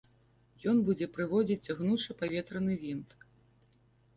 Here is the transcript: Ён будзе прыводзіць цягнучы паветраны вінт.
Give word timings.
Ён 0.71 0.79
будзе 0.87 1.07
прыводзіць 1.17 1.59
цягнучы 1.73 2.15
паветраны 2.23 2.73
вінт. 2.85 3.09